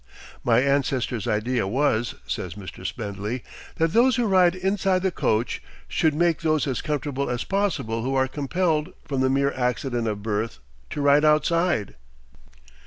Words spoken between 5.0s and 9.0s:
the coach should make those as comfortable as possible who are compelled,